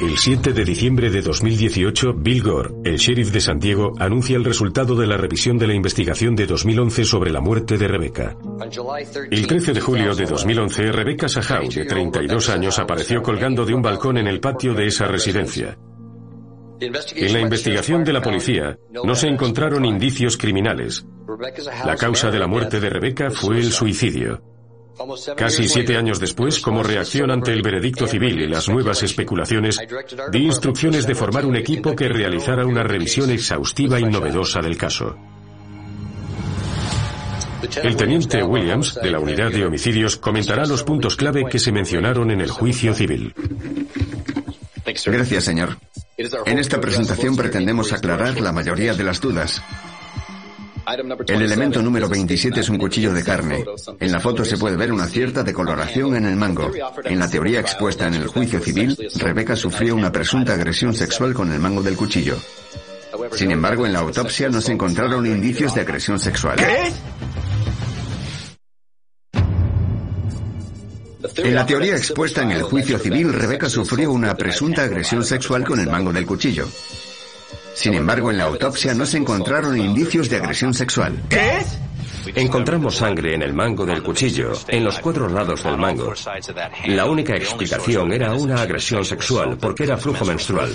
[0.00, 4.44] El 7 de diciembre de 2018, Bill Gore, el sheriff de San Diego, anuncia el
[4.44, 8.34] resultado de la revisión de la investigación de 2011 sobre la muerte de Rebecca.
[9.30, 13.82] El 13 de julio de 2011, Rebecca Sahau, de 32 años, apareció colgando de un
[13.82, 15.76] balcón en el patio de esa residencia.
[16.80, 21.04] En la investigación de la policía no se encontraron indicios criminales.
[21.84, 24.49] La causa de la muerte de Rebecca fue el suicidio.
[25.36, 29.78] Casi siete años después, como reacción ante el veredicto civil y las nuevas especulaciones,
[30.30, 35.16] di instrucciones de formar un equipo que realizara una revisión exhaustiva y novedosa del caso.
[37.82, 42.30] El teniente Williams, de la unidad de homicidios, comentará los puntos clave que se mencionaron
[42.30, 43.34] en el juicio civil.
[45.06, 45.76] Gracias, señor.
[46.46, 49.62] En esta presentación pretendemos aclarar la mayoría de las dudas.
[51.26, 53.64] El elemento número 27 es un cuchillo de carne.
[53.98, 56.70] En la foto se puede ver una cierta decoloración en el mango.
[57.04, 61.52] En la teoría expuesta en el juicio civil, Rebeca sufrió una presunta agresión sexual con
[61.52, 62.36] el mango del cuchillo.
[63.32, 66.58] Sin embargo, en la autopsia no se encontraron indicios de agresión sexual.
[71.36, 75.78] En la teoría expuesta en el juicio civil, Rebeca sufrió una presunta agresión sexual con
[75.78, 76.66] el mango del cuchillo.
[77.74, 81.22] Sin embargo, en la autopsia no se encontraron indicios de agresión sexual.
[81.28, 81.60] ¿Qué?
[82.34, 86.12] Encontramos sangre en el mango del cuchillo, en los cuatro lados del mango.
[86.86, 90.70] La única explicación era una agresión sexual, porque era flujo menstrual.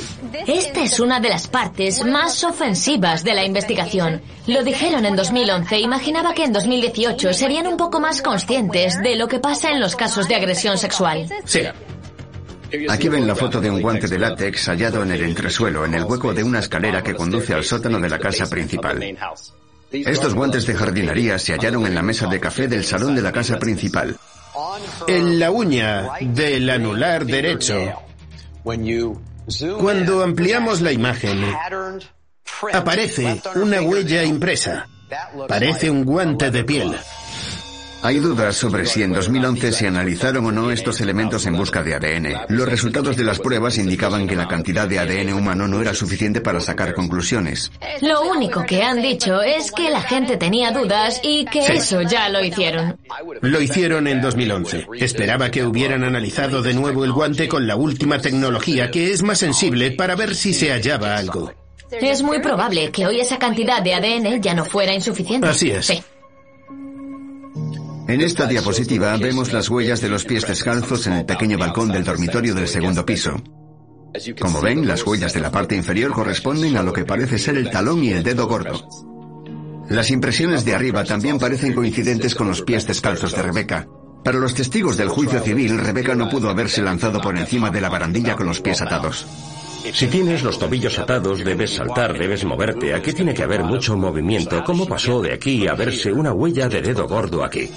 [0.48, 4.22] Esta es una de las partes más ofensivas de la investigación.
[4.48, 5.80] Lo dijeron en 2011.
[5.80, 9.96] Imaginaba que en 2018 serían un poco más conscientes de lo que pasa en los
[9.96, 11.28] casos de agresión sexual.
[11.46, 11.62] Sí.
[12.90, 16.04] Aquí ven la foto de un guante de látex hallado en el entresuelo, en el
[16.04, 19.18] hueco de una escalera que conduce al sótano de la casa principal.
[19.92, 23.32] Estos guantes de jardinería se hallaron en la mesa de café del salón de la
[23.32, 24.18] casa principal.
[25.08, 27.76] En la uña del anular derecho,
[29.80, 31.46] cuando ampliamos la imagen,
[32.74, 34.88] aparece una huella impresa.
[35.48, 36.96] Parece un guante de piel.
[38.06, 41.96] Hay dudas sobre si en 2011 se analizaron o no estos elementos en busca de
[41.96, 42.36] ADN.
[42.50, 46.40] Los resultados de las pruebas indicaban que la cantidad de ADN humano no era suficiente
[46.40, 47.72] para sacar conclusiones.
[48.02, 51.72] Lo único que han dicho es que la gente tenía dudas y que Sí.
[51.78, 52.96] eso ya lo hicieron.
[53.42, 54.86] Lo hicieron en 2011.
[55.00, 59.40] Esperaba que hubieran analizado de nuevo el guante con la última tecnología, que es más
[59.40, 61.52] sensible, para ver si se hallaba algo.
[61.92, 65.48] Es muy probable que hoy esa cantidad de ADN ya no fuera insuficiente.
[65.48, 65.88] Así es.
[65.88, 66.04] Sí.
[68.08, 72.04] En esta diapositiva vemos las huellas de los pies descalzos en el pequeño balcón del
[72.04, 73.42] dormitorio del segundo piso.
[74.40, 77.72] Como ven, las huellas de la parte inferior corresponden a lo que parece ser el
[77.72, 78.88] talón y el dedo gordo.
[79.90, 83.88] Las impresiones de arriba también parecen coincidentes con los pies descalzos de Rebeca.
[84.24, 87.90] Para los testigos del juicio civil, Rebeca no pudo haberse lanzado por encima de la
[87.90, 89.28] barandilla con los pies atados.
[89.94, 92.94] Si tienes los tobillos atados, debes saltar, debes moverte.
[92.94, 94.64] Aquí tiene que haber mucho movimiento.
[94.64, 97.70] ¿Cómo pasó de aquí a verse una huella de dedo gordo aquí?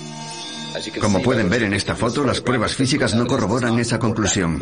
[1.01, 4.61] Como pueden ver en esta foto, las pruebas físicas no corroboran esa conclusión.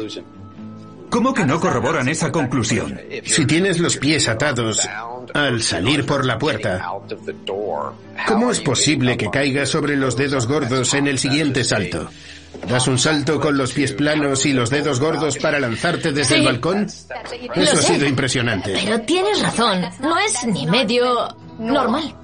[1.16, 3.00] ¿Cómo que no corroboran esa conclusión?
[3.24, 4.87] Si tienes los pies atados
[5.33, 6.87] al salir por la puerta,
[8.29, 12.11] ¿cómo es posible que caigas sobre los dedos gordos en el siguiente salto?
[12.68, 16.40] ¿Das un salto con los pies planos y los dedos gordos para lanzarte desde Sí.
[16.40, 16.87] el balcón?
[17.55, 17.94] Lo Eso ha sé.
[17.94, 18.74] sido impresionante.
[18.85, 22.14] Pero tienes razón, no es ni medio normal.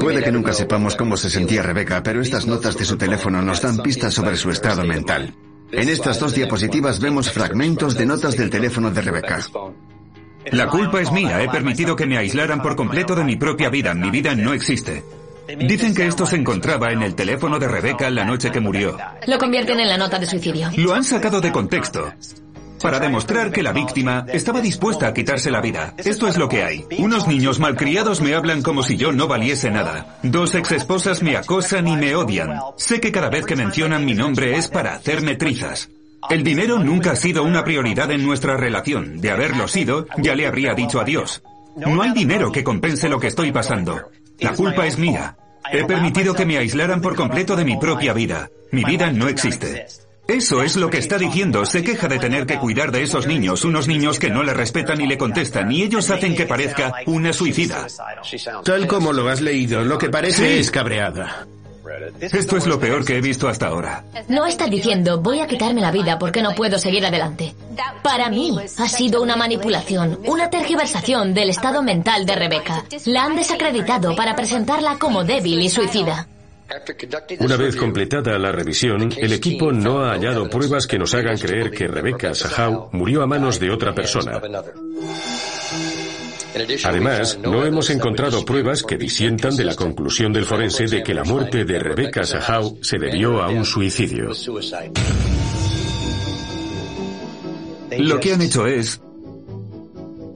[0.00, 3.60] Puede que nunca sepamos cómo se sentía Rebeca, pero estas notas de su teléfono nos
[3.60, 5.34] dan pistas sobre su estado mental.
[5.72, 9.40] En estas dos diapositivas vemos fragmentos de notas del teléfono de Rebeca.
[10.50, 11.42] La culpa es mía.
[11.42, 13.94] He permitido que me aislaran por completo de mi propia vida.
[13.94, 15.04] Mi vida no existe.
[15.58, 18.96] Dicen que esto se encontraba en el teléfono de Rebeca la noche que murió.
[19.26, 20.70] Lo convierten en la nota de suicidio.
[20.76, 22.12] Lo han sacado de contexto.
[22.82, 25.94] Para demostrar que la víctima estaba dispuesta a quitarse la vida.
[25.98, 26.84] Esto es lo que hay.
[26.98, 30.18] Unos niños malcriados me hablan como si yo no valiese nada.
[30.22, 32.58] Dos exesposas me acosan y me odian.
[32.76, 35.90] Sé que cada vez que mencionan mi nombre es para hacerme trizas.
[36.28, 39.20] El dinero nunca ha sido una prioridad en nuestra relación.
[39.20, 41.42] De haberlo sido, ya le habría dicho adiós.
[41.76, 44.10] No hay dinero que compense lo que estoy pasando.
[44.38, 45.36] La culpa es mía.
[45.72, 48.50] He permitido que me aislaran por completo de mi propia vida.
[48.72, 49.86] Mi vida no existe.
[50.30, 51.66] Eso es lo que está diciendo.
[51.66, 55.00] Se queja de tener que cuidar de esos niños, unos niños que no le respetan
[55.00, 57.86] y le contestan, y ellos hacen que parezca una suicida.
[58.64, 60.58] Tal como lo has leído, lo que parece Sí.
[60.60, 61.46] es cabreada.
[62.20, 64.04] Esto es lo peor que he visto hasta ahora.
[64.28, 67.54] No está diciendo voy a quitarme la vida porque no puedo seguir adelante.
[68.02, 72.84] Para mí ha sido una manipulación, una tergiversación del estado mental de Rebeca.
[73.06, 76.28] La han desacreditado para presentarla como débil y suicida.
[77.40, 81.70] Una vez completada la revisión, el equipo no ha hallado pruebas que nos hagan creer
[81.70, 84.40] que Rebecca Sahau murió a manos de otra persona.
[86.84, 91.24] Además, no hemos encontrado pruebas que disientan de la conclusión del forense de que la
[91.24, 94.30] muerte de Rebecca Sahau se debió a un suicidio.
[97.98, 99.00] Lo que han hecho es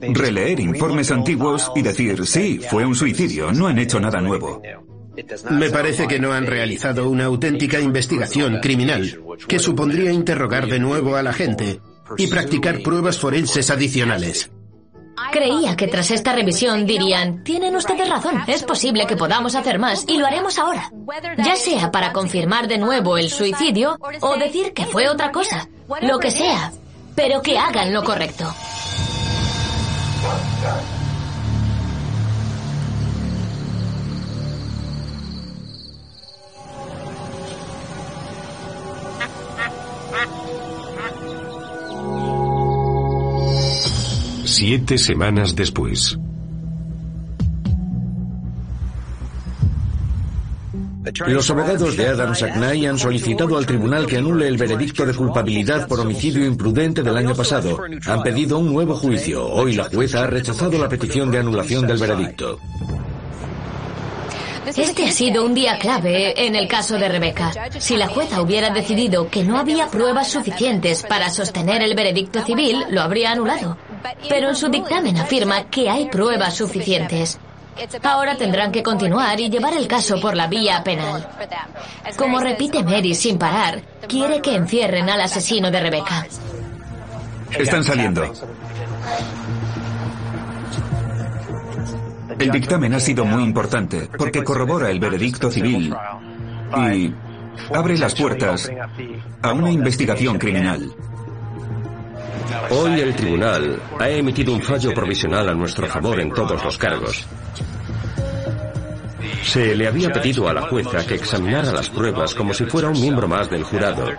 [0.01, 4.61] releer informes antiguos y decir, sí, fue un suicidio, no han hecho nada nuevo.
[5.51, 11.15] Me parece que no han realizado una auténtica investigación criminal, que supondría interrogar de nuevo
[11.15, 11.79] a la gente
[12.17, 14.51] y practicar pruebas forenses adicionales.
[15.31, 20.05] Creía que tras esta revisión dirían, tienen ustedes razón, es posible que podamos hacer más
[20.07, 20.91] y lo haremos ahora.
[21.37, 25.67] Ya sea para confirmar de nuevo el suicidio o decir que fue otra cosa,
[26.01, 26.71] lo que sea,
[27.15, 28.53] pero que hagan lo correcto.
[44.57, 46.17] Siete semanas después.
[51.27, 55.89] Los abogados de Adam Sackney han solicitado al tribunal que anule el veredicto de culpabilidad
[55.89, 57.81] por homicidio imprudente del año pasado.
[58.05, 59.45] Han pedido un nuevo juicio.
[59.45, 62.57] Hoy la jueza ha rechazado la petición de anulación del veredicto.
[64.65, 67.51] Este ha sido un día clave en el caso de Rebeca.
[67.77, 72.85] Si la jueza hubiera decidido que no había pruebas suficientes para sostener el veredicto civil,
[72.89, 73.77] lo habría anulado.
[74.29, 77.39] Pero en su dictamen afirma que hay pruebas suficientes.
[78.03, 81.27] Ahora tendrán que continuar y llevar el caso por la vía penal.
[82.17, 86.25] Como repite Mary sin parar, quiere que encierren al asesino de Rebeca.
[87.57, 88.31] Están saliendo.
[92.39, 95.95] El dictamen ha sido muy importante porque corrobora el veredicto civil
[96.77, 97.13] y
[97.73, 98.69] abre las puertas
[99.41, 100.93] a una investigación criminal.
[102.69, 107.25] Hoy el tribunal ha emitido un fallo provisional a nuestro favor en todos los cargos.
[109.43, 112.99] Se le había pedido a la jueza que examinara las pruebas como si fuera un
[112.99, 114.09] miembro más del jurado.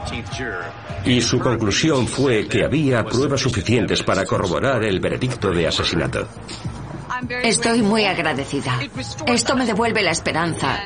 [1.05, 6.27] Y su conclusión fue que había pruebas suficientes para corroborar el veredicto de asesinato.
[7.43, 8.79] Estoy muy agradecida.
[9.27, 10.81] Esto me devuelve la esperanza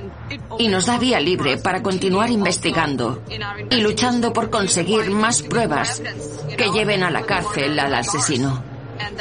[0.59, 3.23] y nos da vía libre para continuar investigando
[3.71, 6.03] y luchando por conseguir más pruebas
[6.57, 8.63] que lleven a la cárcel al asesino.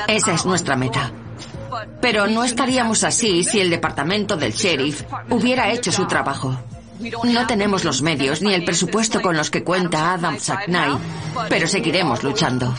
[0.08, 1.12] Esa es nuestra meta.
[2.02, 6.58] Pero no estaríamos así si el departamento del sheriff hubiera hecho su trabajo.
[7.24, 10.98] No tenemos los medios ni el presupuesto con los que cuenta Adam Sackney,
[11.48, 12.76] pero seguiremos luchando.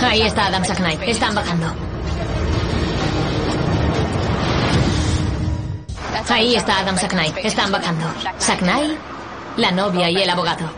[0.00, 0.98] Ahí está Adam Sackney.
[1.06, 1.66] Están bajando.
[6.28, 7.32] Ahí está Adam Sackney.
[7.42, 8.06] Están bajando.
[8.38, 8.96] Sackney,
[9.56, 10.70] la novia y el abogado.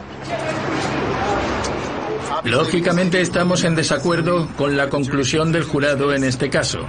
[2.45, 6.87] Lógicamente estamos en desacuerdo con la conclusión del jurado en este caso.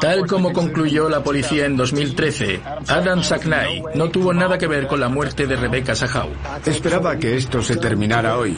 [0.00, 5.00] Tal como concluyó la policía en 2013, Adam Sackney no tuvo nada que ver con
[5.00, 6.30] la muerte de Rebecca Sahau.
[6.64, 8.56] Esperaba que esto se terminara hoy,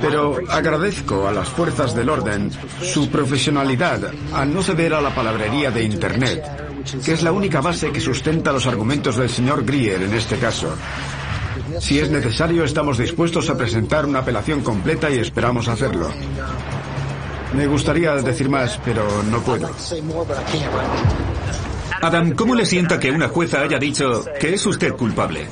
[0.00, 2.50] pero agradezco a las fuerzas del orden
[2.82, 6.44] su profesionalidad al no ceder a la palabrería de Internet,
[7.04, 10.74] que es la única base que sustenta los argumentos del señor Grier en este caso.
[11.80, 16.10] Si es necesario, estamos dispuestos a presentar una apelación completa y esperamos hacerlo.
[17.54, 19.70] Me gustaría decir más, pero no puedo.
[22.00, 25.46] Adam, ¿cómo le sienta que una jueza haya dicho que es usted culpable?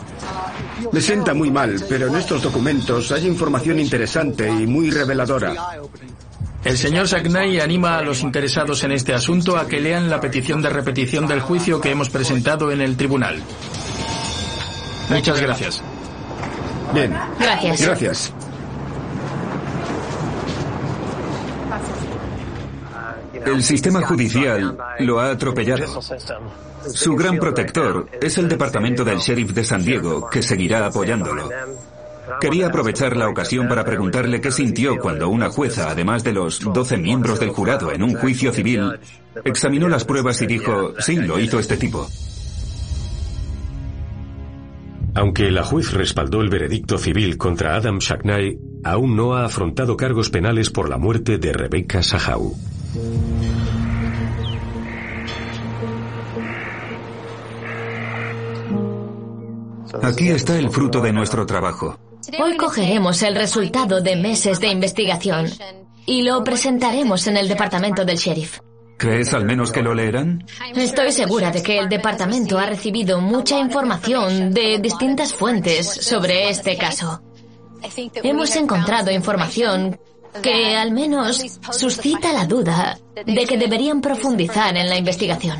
[0.92, 5.54] Le sienta muy mal, pero en estos documentos hay información interesante y muy reveladora.
[6.64, 10.60] El señor Sagnay anima a los interesados en este asunto a que lean la petición
[10.60, 13.40] de repetición del juicio que hemos presentado en el tribunal.
[15.08, 15.82] Muchas gracias.
[16.92, 17.14] Bien.
[17.38, 17.80] Gracias.
[17.80, 18.34] Gracias.
[23.46, 26.00] El sistema judicial lo ha atropellado.
[26.92, 31.48] Su gran protector es el departamento del sheriff de San Diego, que seguirá apoyándolo.
[32.40, 36.96] Quería aprovechar la ocasión para preguntarle qué sintió cuando una jueza, además de los 12
[36.96, 38.98] miembros del jurado en un juicio civil,
[39.44, 42.08] examinó las pruebas y dijo, sí, lo hizo este tipo.
[45.14, 50.30] Aunque la juez respaldó el veredicto civil contra Adam Shackney, aún no ha afrontado cargos
[50.30, 52.54] penales por la muerte de Rebecca Sahau.
[60.02, 61.98] Aquí está el fruto de nuestro trabajo.
[62.42, 65.48] Hoy cogeremos el resultado de meses de investigación
[66.04, 68.58] y lo presentaremos en el departamento del sheriff.
[68.98, 70.44] ¿Crees al menos que lo leerán?
[70.74, 76.76] Estoy segura de que el departamento ha recibido mucha información de distintas fuentes sobre este
[76.76, 77.22] caso.
[78.22, 79.98] Hemos encontrado información
[80.42, 85.58] que al menos suscita la duda de que deberían profundizar en la investigación.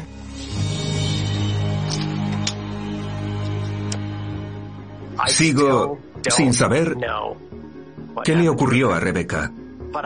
[5.27, 5.99] Sigo
[6.29, 6.97] sin saber
[8.25, 9.53] qué le ocurrió a Rebeca,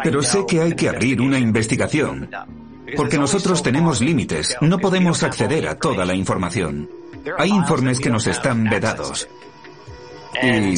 [0.02, 2.30] pero sé que hay que abrir una investigación,
[2.96, 6.88] porque nosotros tenemos límites, no podemos acceder a toda la información.
[7.38, 9.28] Hay informes que nos están vedados.
[10.42, 10.74] ¿Y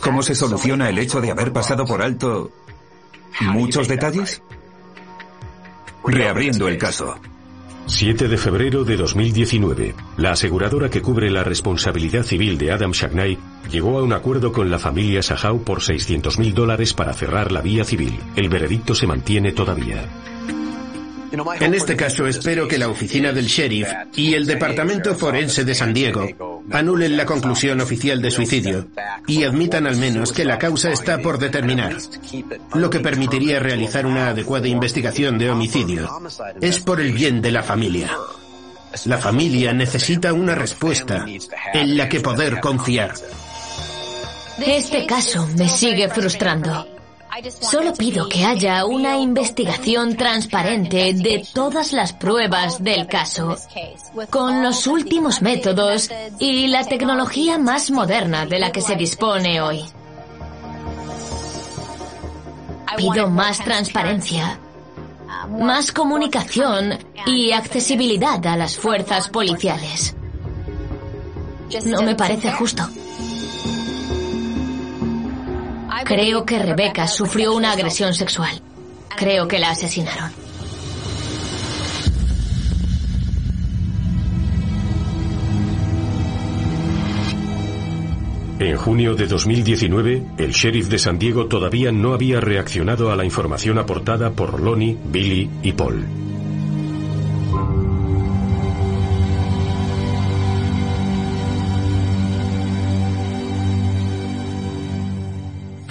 [0.00, 2.50] cómo se soluciona el hecho de haber pasado por alto
[3.40, 4.42] muchos detalles?
[6.04, 7.16] Reabriendo el caso.
[7.86, 9.94] 7 de febrero de 2019.
[10.18, 13.38] La aseguradora que cubre la responsabilidad civil de Adam Shagnai
[13.70, 17.84] llegó a un acuerdo con la familia Sahau por 600.000 dólares para cerrar la vía
[17.84, 18.20] civil.
[18.36, 20.04] El veredicto se mantiene todavía.
[21.60, 25.92] En este caso espero que la oficina del sheriff y el departamento forense de San
[25.92, 28.88] Diego anulen la conclusión oficial de suicidio
[29.26, 31.96] y admitan al menos que la causa está por determinar,
[32.74, 36.08] lo que permitiría realizar una adecuada investigación de homicidio.
[36.60, 38.10] Es por el bien de la familia.
[39.04, 41.26] La familia necesita una respuesta
[41.74, 43.12] en la que poder confiar.
[44.58, 46.97] Este caso me sigue frustrando.
[47.60, 53.56] Solo pido que haya una investigación transparente de todas las pruebas del caso,
[54.30, 56.10] con los últimos métodos
[56.40, 59.84] y la tecnología más moderna de la que se dispone hoy.
[62.96, 64.58] Pido más transparencia,
[65.48, 70.16] más comunicación y accesibilidad a las fuerzas policiales.
[71.84, 72.88] No me parece justo.
[76.04, 78.60] Creo que Rebeca sufrió una agresión sexual.
[79.16, 80.30] Creo que la asesinaron.
[88.60, 93.24] En junio de 2019, el sheriff de San Diego todavía no había reaccionado a la
[93.24, 96.27] información aportada por Lonnie, Billy y Paul.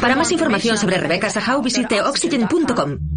[0.07, 3.16] Para más información sobre Rebecca Sahau visite oxygen.com.